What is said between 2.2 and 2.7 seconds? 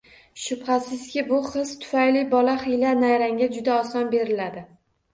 bola